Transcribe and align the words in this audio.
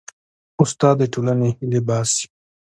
استاد 0.61 0.95
د 0.99 1.01
ټولنې 1.13 1.49
هیلې 1.57 1.81
باسي. 1.87 2.23